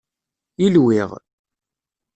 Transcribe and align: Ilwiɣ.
Ilwiɣ. 0.65 1.09